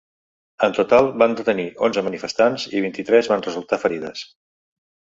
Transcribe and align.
En 0.67 0.71
total, 0.77 1.09
van 1.23 1.35
detenir 1.41 1.67
onze 1.89 2.05
manifestants 2.09 2.67
i 2.73 2.85
vint-i-tres 2.89 3.31
van 3.35 3.47
resultar 3.51 3.85
ferides. 3.87 4.27